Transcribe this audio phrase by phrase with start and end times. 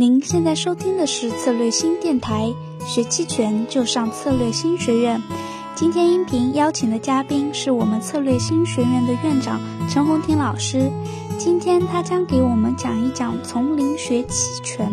[0.00, 2.50] 您现在收听的是策略新电台，
[2.86, 5.22] 学期权就上策略新学院。
[5.74, 9.60] 今天音频邀请的嘉宾是我们策略新学院的院长
[9.90, 10.90] 陈红婷老师，
[11.36, 14.90] 今天他将给我们讲一讲从零学期权。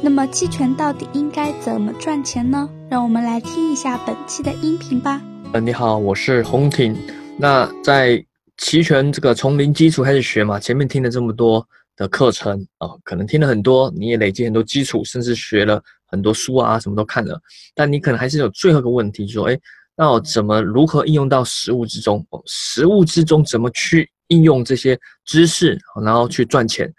[0.00, 2.70] 那么期权到底应该怎么赚钱呢？
[2.88, 5.20] 让我们来听一下本期的音频吧。
[5.52, 6.96] 呃，你好，我是红婷。
[7.36, 8.24] 那在
[8.58, 11.66] 期权这个从零基础开始学嘛，前面听了这么多。
[11.96, 17.40] 的课程啊，可能听了很多，你也累积很多基础，甚至学了很多书啊，什么都看了。
[17.74, 19.58] 但你可能还是有最后一个问题，说，哎，
[19.96, 22.26] 那我怎么如何应用到实物之中？
[22.46, 26.92] 实物之中怎么去应用这些知识，然后去赚钱，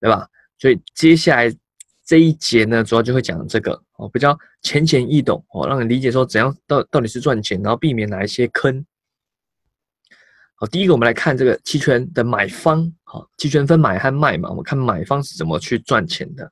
[0.00, 0.26] 对吧？
[0.58, 1.54] 所以接下来
[2.04, 8.84] 这一节呢，主要就会讲这个哦，比较浅显易懂哦，让你理解说怎样到到底是赚钱，然后避免哪一些坑。
[10.62, 12.88] 好，第一个我们来看这个期权的买方。
[13.02, 16.48] 好，期权分买和卖嘛，我们看买方是怎么去赚钱的。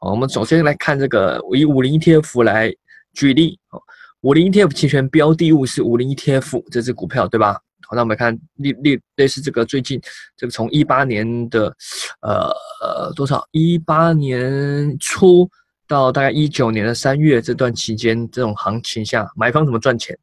[0.00, 2.74] 好，我们首先来看这个以五零 ETF 来
[3.12, 3.56] 举例。
[3.68, 3.80] 好，
[4.22, 7.52] 五零 ETF 期权标的物是五零 ETF 这只股票，对吧？
[7.86, 10.00] 好，那我们看例例类似这个最近
[10.36, 11.72] 这个从一八年的
[12.22, 12.50] 呃
[12.82, 15.48] 呃多少一八年初
[15.86, 20.18] 到大概一九年的三月这段期间这种行情下，买方怎么赚钱？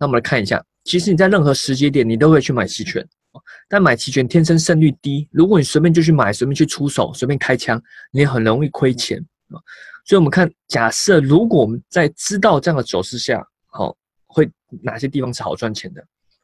[0.00, 0.60] 那我们来看一下。
[0.88, 3.06] 其实你在任何时间点，你都会去买期权，
[3.68, 5.28] 但买期权天生胜率低。
[5.30, 7.78] 如果你随便就去买，随便去出手，随便开枪，
[8.10, 9.18] 你很容易亏钱
[9.50, 9.60] 啊。
[10.06, 13.94] 所以，我们看，假设如果我们在知道这样的走势下，好，
[14.26, 14.50] 会
[14.82, 16.02] 哪些地方是好赚钱的？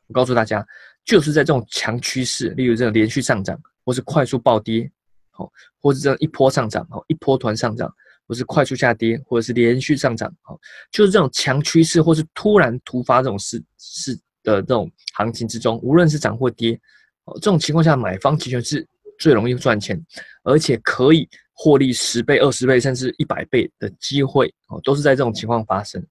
[0.09, 0.63] 我告诉大家，
[1.07, 4.93] 就是在这种强趋势，例如这种连续上涨，或是快速暴跌，
[5.31, 5.51] 好，
[5.81, 7.91] 或是这样一波上涨，好，一波团上涨，
[8.29, 10.61] 或是快速下跌，或者是连续上涨，好，
[10.93, 14.21] 就是这种强趋势，或是突然突发这种事事。
[14.45, 16.79] 的这种行情之中，无论是涨或跌，
[17.25, 18.87] 哦，这种情况下，买方期权是
[19.19, 20.01] 最容易赚钱，
[20.45, 26.05] 而且可以获利十倍、二十倍，甚至一百倍的机会，哦，都是在这种情况发生。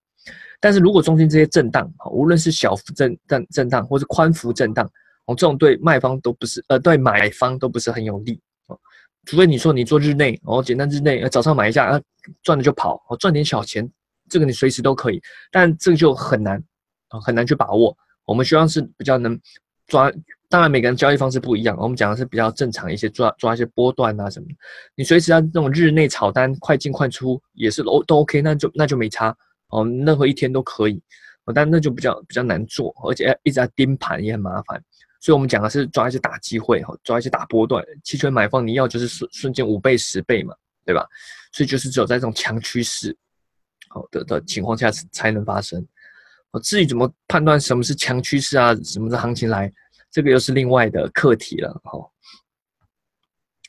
[0.59, 4.89] 但是如果中间这些震荡，无论是小幅震震震荡，或是宽幅震荡，
[5.25, 8.79] 哦，这种对卖方都不是，呃，对买方都不是很有利，哦，
[9.25, 12.01] 除非你说你做日内，哦，简单日内，早上买一下，啊，
[12.41, 13.87] 赚了就跑，哦，赚点小钱，
[14.29, 16.57] 这个你随时都可以，但这个就很难，
[17.09, 17.95] 啊，很难去把握。
[18.25, 19.39] 我们希望是比较能
[19.87, 20.11] 抓，
[20.49, 21.77] 当然每个人交易方式不一样。
[21.77, 24.47] 我们讲的是比较正常一些，抓抓一些波段啊什么。
[24.95, 29.35] 你随时要那种日内炒单，快进快出也是都都 OK，那就那就没差
[29.69, 31.01] 哦，任何一天都可以。
[31.53, 34.81] 但那就比较比较难做，而且一直在盯盘也很麻烦。
[35.19, 37.83] 所以我们讲的是抓一些大机会哈，抓一些大波段。
[38.01, 40.55] 期权买方你要就是瞬瞬间五倍十倍嘛，
[40.85, 41.05] 对吧？
[41.51, 43.13] 所以就是只有在这种强趋势
[43.89, 45.85] 好的的情况下才能发生。
[46.53, 49.73] 我至于怎么判断什么是强趋势啊，什么是行情来，
[50.11, 51.81] 这个又是另外的课题了。
[51.83, 52.11] 好，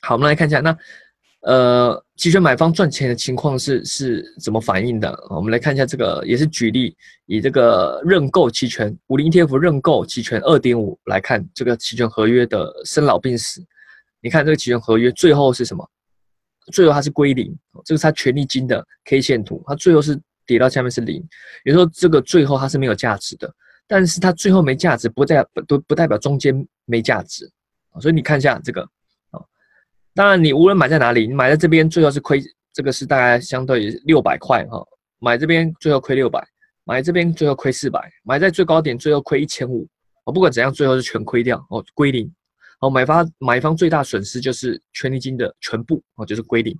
[0.03, 0.77] 好，我们来看一下，那
[1.41, 5.11] 呃，期权买方赚钱的情况是是怎么反映的？
[5.31, 6.95] 我们来看一下这个，也是举例，
[7.25, 13.65] 以这个认购期权五零 ETF 认购期权二点五来看这个期权合约的生老病死。
[14.21, 15.91] 你看这个期权合约最后是什么？
[16.71, 20.21] 最后它是归零，这个是它权利金的 K 线图，它最后是。
[20.47, 21.23] 跌到下面是零，
[21.65, 23.53] 有时候这个最后它是没有价值的，
[23.87, 27.51] 但是它最后没价值，不代不不代表中间没价值。
[28.01, 28.83] 所以你看一下这个
[29.31, 29.41] 啊，
[30.15, 34.85] 当然你无论买在哪里，你买在这边最后是亏，这个是大概相对于六百块哈，
[35.21, 36.45] 买这边最后亏六百，
[36.85, 39.89] 买这边最后亏四百，买在最高点最后亏一千五，
[40.25, 42.29] 我，不管怎样最后是全亏掉哦，归零，
[42.81, 46.77] 哦，买方买方最大损失就是权利金的全部哦，就是归零，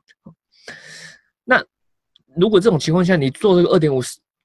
[2.37, 4.01] 如果这种情况下，你做这个二点五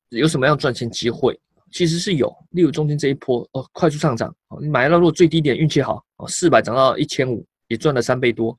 [0.09, 1.39] 有什么样赚钱机会？
[1.71, 8.57] 其实是有，例如中间这一波哦，快速上涨，你买到如果最低点运气好哦，四百涨到一千五，也赚了三倍多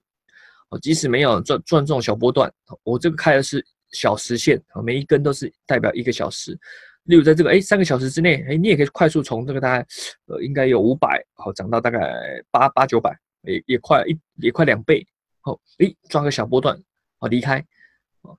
[0.69, 0.79] 哦。
[0.79, 2.49] 即使没有赚赚这种小波段，
[2.85, 6.57] 我这个开的是小时线啊，每一根都是代表一个小时。
[7.05, 9.85] 例如在这个哎三个小时之内，哎你也可以快速从这个大概
[10.27, 12.01] 呃应该有五百好涨到大概
[12.53, 15.05] 八八九百，也也快一也快两倍
[15.43, 16.81] 哦，哎抓个小波段
[17.19, 17.65] 哦离开。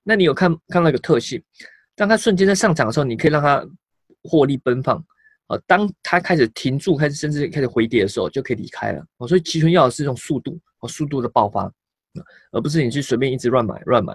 [0.04, 1.42] 那你有看看到一个特性，
[1.96, 3.66] 当它瞬间在上涨的时候，你可以让它
[4.24, 4.98] 获利奔放
[5.48, 5.58] 啊。
[5.68, 9.28] 当它开始停住，开始甚至开始回跌的时候，就可以离开了哦。
[9.28, 11.72] 所以期权要的是这种速度和速度的爆发
[12.52, 14.14] 而不是你去随便一直乱买乱买。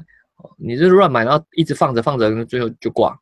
[0.58, 3.18] 你这乱买，然后一直放着放着，最后就挂。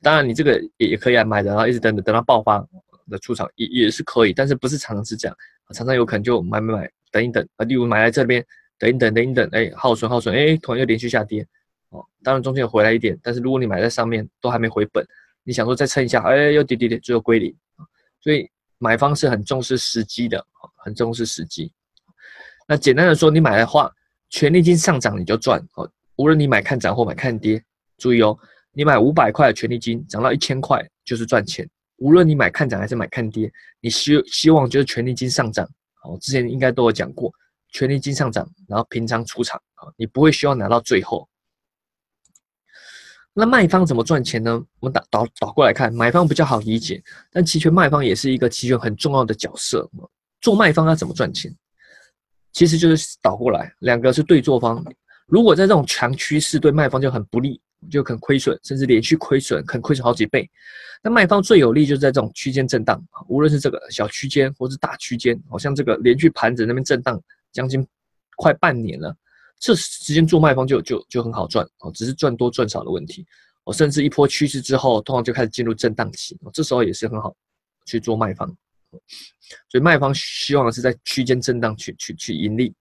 [0.00, 2.66] 当然你这个也也可以啊，买的然后一直等等等到爆发
[3.10, 5.36] 的出场也也是可以，但是不是常常是这样
[5.74, 8.44] 常常有可能就买买买，等一等啊，例如买来这边
[8.78, 11.46] 等一等等一等，哎耗损耗损，哎突然又连续下跌。
[11.90, 15.06] 哦，当然中间有回来一点，但是如果你买在上面都还没回本，
[15.44, 17.54] 你想说再撑一下，哎，又跌跌跌，最后归零
[18.20, 18.48] 所以
[18.78, 20.44] 买方是很重视时机的，
[20.76, 21.72] 很重视时机。
[22.66, 23.90] 那简单的说，你买的话，
[24.28, 27.62] 权利金上涨你就赚哦，无论你买看涨或买看跌，
[27.96, 28.36] 注意哦，
[28.72, 31.68] 你买五百块的权利金涨到一千块就是赚钱。
[31.98, 33.50] 无论你买看涨还是买看跌，
[33.80, 35.66] 你希希望就是权利金上涨。
[36.04, 37.32] 我，之前应该都有讲过，
[37.70, 41.26] 权利金上涨，然后平仓出场啊，你不会希望拿到最后。
[43.38, 44.64] 那卖方怎么赚钱呢？
[44.80, 49.86] 我们倒倒倒过来看，买方比较好理解，但期权卖方也是一个期权很重要的角色。
[50.40, 51.54] 做卖方要怎么赚钱？
[52.52, 54.82] 其实就是倒过来，两个是对做方。
[55.26, 57.60] 如果在这种强趋势，对卖方就很不利，
[57.90, 60.48] 就可能亏损，甚至连续亏损，可能亏损好几倍。
[61.02, 62.98] 那卖方最有利就是在这种区间震荡，
[63.28, 67.20] 无论是这个小区间或是大区间，好像这个连续盘子那边震荡
[67.52, 67.86] 将近
[68.36, 69.14] 快半年了，
[69.58, 73.26] 这时间做卖方就就就很好赚哦，只是赚多赚少的问题
[73.64, 77.34] 哦，甚至一波趋势之后，通常就开始进入震荡期，这时候也是很好
[77.84, 78.48] 去做卖方，
[79.68, 82.74] 所以卖方希望是在区间震荡去去去盈利，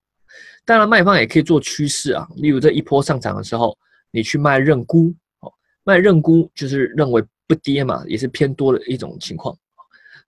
[0.66, 3.78] 当然卖方也可以做趋势啊，例如这一波上涨的时候，
[4.12, 5.52] 你去卖认沽哦，
[5.84, 7.24] 卖认沽就是认为。
[7.48, 9.56] 不跌嘛，也是偏多的一种情况。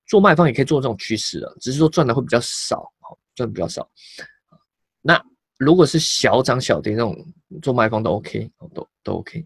[0.06, 2.88] 做卖方也可以做这种趋势的，只是说赚的会比较少，
[3.34, 3.90] 赚的比较少。
[5.02, 5.20] 那
[5.58, 7.16] 如果是小涨小跌那种
[7.62, 9.46] 做卖方都 OK，都都 OK。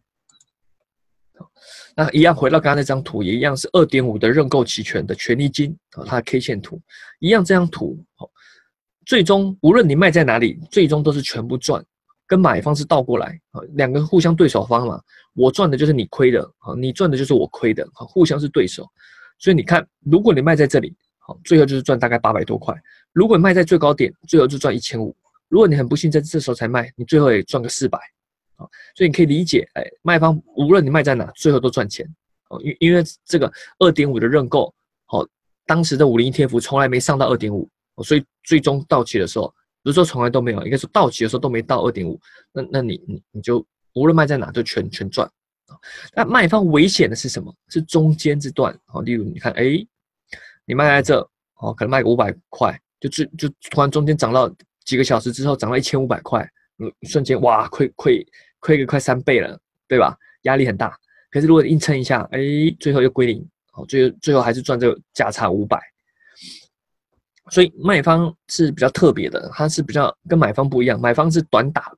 [1.38, 1.52] 好
[1.96, 6.82] 那一样回到刚刚那张图，也一样是二点五的认购期权的权利金啊，它的 K 线图
[7.20, 7.98] 一样，这张图
[9.06, 11.84] 最终无论你卖在哪里，最终都是全部赚。
[12.28, 15.02] 跟买方是倒过来啊，两个互相对手方嘛，
[15.34, 18.88] 我赚的就是你亏的啊，你赚的就是我亏的啊，互相是对手，
[19.38, 22.74] 所以你看，如果你卖在这里，好，最后就是赚大概八百多块；
[23.12, 25.14] 如果卖在最高点，最后就赚一千五；
[25.52, 28.00] 如果你很不幸在这时候才卖，你最后也赚个四百
[28.56, 28.66] 啊。
[28.96, 32.08] 所以你可以理解，哎，卖方无论你卖在哪，最后都赚钱
[32.50, 34.74] 哦，因因为这个二点五的认购，
[35.06, 35.28] 好，
[35.66, 37.70] 当时的五零 ETF 从来没上到二点五，
[38.04, 39.54] 所以最终到期的时候。
[39.84, 42.22] 不是说从来都没有，应该说到期的时候都没到二点五，
[42.54, 43.66] 那那你你你就
[43.96, 45.28] 无论卖在哪就全全赚
[45.66, 45.74] 啊。
[46.16, 47.52] 那卖方危险的是什么？
[47.68, 49.64] 是中间这段啊，例如你看，哎，
[50.66, 51.20] 你卖在这
[51.56, 54.48] 哦，可能卖个五百块，就就就突然中间涨到
[54.86, 56.48] 几个小时之后涨到一千五百块，
[56.80, 58.26] 嗯，瞬间哇，亏亏
[58.60, 60.18] 亏个快三倍了，对吧？
[60.44, 60.98] 压力很大。
[61.30, 62.40] 可是如果硬撑一下，哎，
[62.80, 65.80] 最后又归零，哦，最后最后还是赚这个价差五百。
[67.50, 71.92] 所以卖方是比较特别的，它是比较跟买方不一样，买方是短打，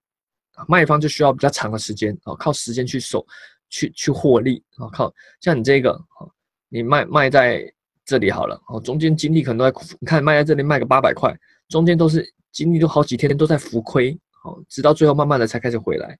[0.67, 3.25] 卖方就需要比较长的时间啊，靠时间去守，
[3.69, 6.31] 去去获利啊，靠像你这个哦，
[6.69, 7.71] 你卖卖在
[8.05, 11.35] 这里好了哦，中间经历可能都在，你看卖在这里卖个八百块，
[11.69, 16.17] 中间都是经历都好几天都在浮亏哦，直到最后慢慢的才开始回来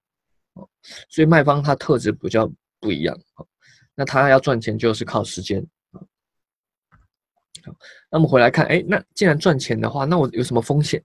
[0.54, 0.68] 哦，
[1.10, 3.46] 所以卖方它特质比较不一样哦，
[3.96, 5.66] 那他要赚钱就是靠时间。
[7.66, 7.74] 好
[8.10, 11.02] 那么回来看，哎，那既然赚钱的话，那我有什么风险？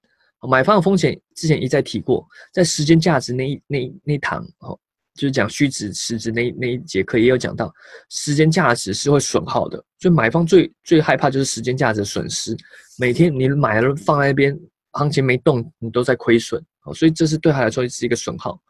[0.49, 4.79] 买方的风险之前一再提过，在时间价值那一那一那堂哦，
[5.15, 7.73] 就是讲虚值实值那那一节课也有讲到，
[8.09, 12.57] 时间价值是会损耗的，所以买方最最害怕就是时间价值损失。
[12.99, 14.59] 每天你买了放在那边，
[14.93, 18.61] 行情没动，你都在亏损哦，所以这是对他来说是一个损耗。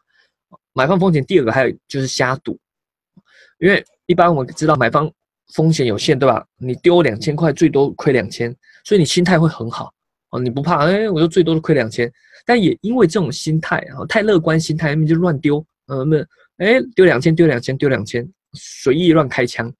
[0.73, 2.57] 买方风险第二个还有就是瞎赌，
[3.57, 5.11] 因为一般我们知道买方。
[5.55, 6.45] 风险有限，对吧？
[6.59, 9.91] 你丢两千块，最多亏两千，所以你心态会很好
[10.29, 12.07] 哦，你不怕，哎，我就最多亏两千。
[12.45, 16.19] 但也因为这种心态啊，太乐观心态，那就乱丢，呃，那，
[16.57, 19.73] 哎，丢两千，丢两千，丢两千，随意乱开枪，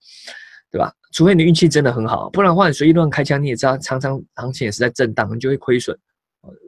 [0.71, 0.93] 对吧？
[1.11, 5.97] 除非你运气真的很好，不然的话，你随意乱开枪，你也知道，常常行情也是在震荡，你就会亏损。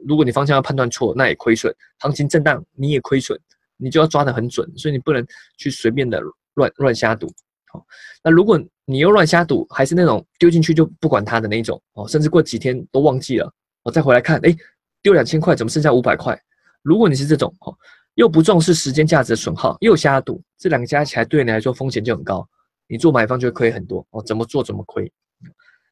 [0.06, 1.74] 如果你方向要判断错，那也亏损。
[1.98, 3.38] 行情震荡，你也亏损，
[3.76, 5.24] 你就要抓得很准，所以你不能
[5.56, 6.20] 去随便的
[6.54, 7.26] 乱乱瞎赌。
[7.72, 7.84] 好，
[8.22, 13.50] 那如果你又乱瞎赌，还是那种丢进去就不管它的那种哦，甚至过几天都忘记了，
[13.82, 14.54] 我再回来看，哎，
[15.00, 16.38] 丢两千块怎么剩下五百块？
[16.82, 17.74] 如果你是这种哦，
[18.14, 22.46] 又不重视时间价值的损耗，又瞎赌，这两个加起来对你来说风险就很高，
[22.92, 25.10] 你做买方就会亏很多哦，怎么做怎么亏。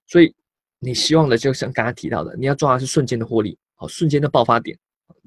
[0.07, 0.35] 所以
[0.79, 4.79] 你希望的就像刚刚提到的，你要抓的是瞬间的获利，哦，瞬间的爆发点，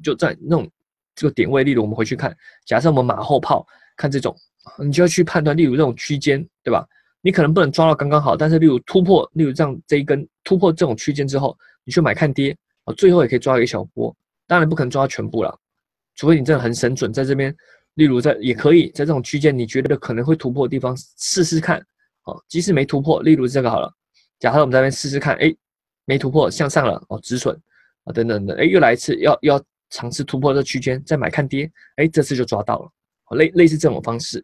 [0.03, 0.69] 就在那种
[1.15, 3.65] 这个点位，例如我们回去看，假设我们马后炮
[3.97, 4.35] 看这种。
[4.79, 6.87] 你就要去判断，例如这种区间，对吧？
[7.19, 14.15] 你可能不能抓到刚刚好，但是例如突破，例如这样这一根突破这种区间之后，你去买看跌啊，最后也可以抓一个小波。
[14.47, 15.53] 当然不可能抓到全部了，
[16.15, 17.53] 除非你真的很神准，在这边，
[17.95, 21.79] 例如在也可以在这种区间，你觉得可能会突破的地方试试看，
[22.23, 23.93] 哦，即使没突破，例如这个好了，
[24.39, 25.53] 假设我们在那边试试看，哎，
[26.05, 27.55] 没突破向上了，哦，止损
[28.03, 34.43] 啊，等等的，哎，又来一次，要要尝试突破这区间，再买看跌，哎，这次就抓到了，类类似这种方式。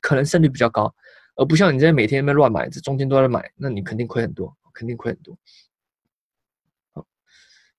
[0.00, 0.90] 可能胜率比较高，
[1.36, 5.36] 而不像你这边每天在乱买，这中间都在买，那你肯定亏很多，肯定亏很多。
[6.94, 7.06] 好，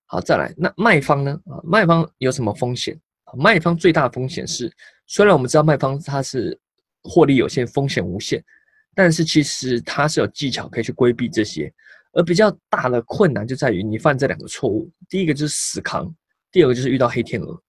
[0.06, 1.32] 好再来，那卖方呢？
[1.46, 2.96] 啊，卖方有什么风险？
[3.36, 4.72] 卖方最大的风险是，
[5.08, 6.58] 虽然我们知道卖方它是
[7.04, 8.44] 获利有限、风险无限，
[8.94, 11.72] 但是其实它是有技巧可以去规避这些。
[12.14, 16.14] 而比较大的困难就在于你犯这两个错误：第一个就是死扛，
[16.52, 17.62] 第二个就是遇到黑天鹅。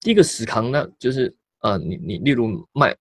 [0.00, 2.94] 第一个死扛呢，就是呃，你你例如卖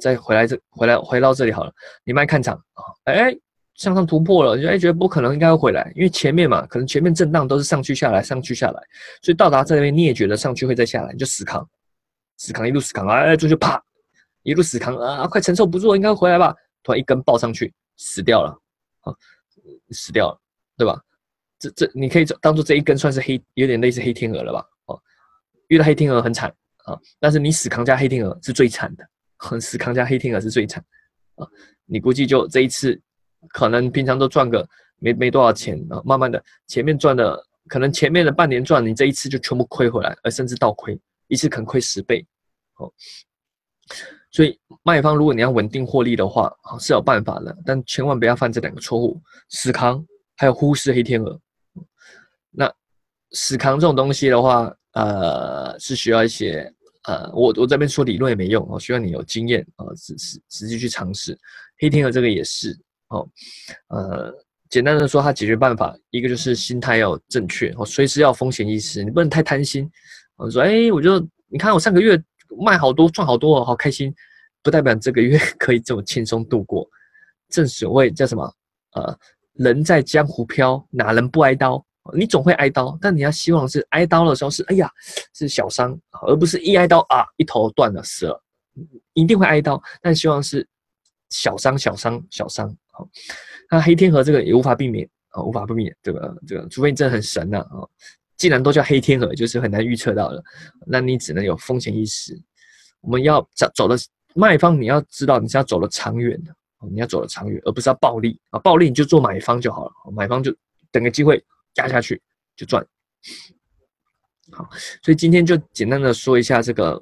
[0.00, 1.72] 再回来这回来回到这里好了，
[2.04, 3.36] 你卖看涨啊，哎。
[3.76, 8.82] 向上突破了，就哎觉得不可能，应该会回来，因为前面嘛，可能前面震荡都是上去下来，上去下来，
[9.22, 11.66] 所以到达这边你也觉得上去会再下来，你就死扛，
[12.40, 13.78] 死扛一路死扛啊，就就啪，
[14.44, 18.58] 一路死扛啊，快承受不住，应该回来吧，突然一根爆上去，死掉了，
[19.02, 19.12] 啊，
[19.90, 20.40] 死掉了，
[20.78, 20.98] 对吧？
[21.58, 24.64] 这这你可以当做这一根算是黑，有点类似黑天鹅了吧？
[24.86, 24.98] 哦，
[25.68, 26.48] 遇到黑天鹅很惨
[26.86, 29.06] 啊，但是你死扛加黑天鹅是最惨的，
[29.36, 30.82] 很 死扛加黑天鹅是最惨
[31.36, 31.46] 啊，
[31.84, 33.00] 你估计就这一次。
[33.48, 34.68] 可能平常都赚个
[34.98, 42.26] 没没多少钱啊，慢慢的前面赚的可能前面的半年赚，你这一次就全部亏回来，而甚至倒亏，一次可能亏十倍，
[42.76, 42.92] 哦。
[44.30, 50.04] 所以卖方如果你要稳定获利的话，是有办法的，但千万不要犯这两个错误：死扛
[50.36, 51.40] 还有忽视黑天鹅。
[52.50, 52.72] 那
[53.32, 56.72] 死扛这种东西的话，呃，是需要一些
[57.04, 61.36] 呃，我我这边说理论也没用，我需要你有经验啊，实实实际去尝试。
[61.78, 62.78] 黑天鹅这个也是。
[63.08, 63.28] 哦，
[63.88, 64.32] 呃，
[64.68, 69.90] 简单的说，它解决办法一个就是心态要正确，哦，随时要风险意识，你不能太贪心。
[70.40, 72.20] 我说，哎，我就你看我上个月
[72.64, 74.14] 卖好多，赚好多，好开心，
[74.62, 76.88] 不代表这个月 可以这么轻松度过。
[77.50, 78.50] 正所谓叫什么？
[78.92, 79.18] 呃，
[79.52, 81.84] 人在江湖飘，哪能不挨刀？
[82.14, 84.90] 你总会挨刀，但你要希望是挨刀的时候是，哎呀，
[85.34, 88.42] 是小伤，而不是一挨刀啊，一头断了死了，
[89.12, 90.66] 一定会挨刀，但希望是
[91.28, 92.74] 小伤、小伤、小伤。
[92.90, 93.06] 好
[93.70, 97.86] 那黑天鹅这个也无法避免啊，无法避免这个这个，除非你真的很神呐啊！
[98.40, 100.42] 既然都叫黑天鹅，就是很难预测到了，
[100.86, 102.34] 那你只能有风险意识。
[103.02, 103.94] 我们要走走的
[104.34, 106.50] 卖方，你要知道你是要走的长远的，
[106.90, 108.58] 你要走的长远，而不是要暴利啊！
[108.60, 110.50] 暴利你就做买方就好了，买方就
[110.90, 111.44] 等个机会
[111.74, 112.18] 压下去
[112.56, 112.82] 就赚。
[114.52, 114.66] 好，
[115.02, 116.98] 所以今天就简单的说一下这个。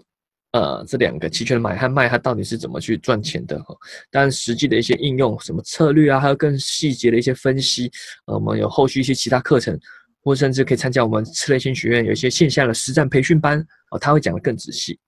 [0.52, 3.62] 呃，这两个期权买和卖，它到底是怎么去赚钱的？
[4.11, 7.92] 但实际的一些应用，什么策略啊，还有更细节的一些分析，
[8.25, 9.78] 呃，我们有后续一些其他课程，
[10.28, 15.00] 或甚至可以参加我们策略性学院有一些线下的实战培训班，哦，他会讲的更仔细。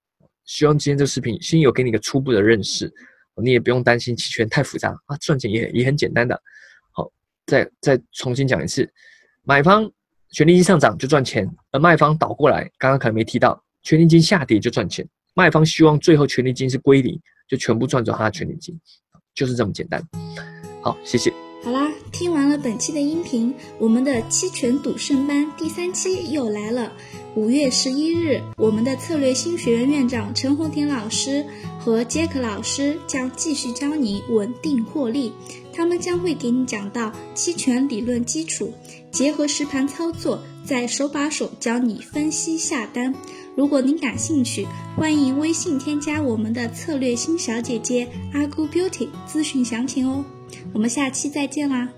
[0.47, 2.91] 希望今天这个视频先有给你一个初步的认识，
[3.37, 6.43] 你也不用担心期权太复杂啊，赚钱也也很简单的。
[6.93, 7.07] 好，
[7.45, 8.91] 再再重新讲一次，
[9.43, 9.87] 买方
[10.31, 15.07] 权利金上涨就赚钱，而卖方倒过来，刚刚可能没提到，权利金下跌就赚钱。
[15.35, 18.75] 卖方希望最后权利金是归零，就全部赚走他的权利金，
[19.35, 20.03] 就是这么简单。
[20.81, 21.50] 好，谢谢。
[21.63, 26.91] 好啦，听完了本期的音频，我们的期权赌圣班第三期又来了。
[27.35, 31.45] 五月十一日，我们的策略新学院院长陈红婷老师
[31.79, 35.35] 和杰克老师将继续教你稳定获利。
[35.71, 38.73] 他们将会给你讲到期权理论基础，
[39.13, 43.15] 结合实盘操作，再手把手教你分析下单。
[43.57, 50.25] 如果您感兴趣，欢迎微信添加我们的策略新小姐姐阿姑 Beauty 咨询详情哦。
[50.73, 51.89] 我们下期再见啦！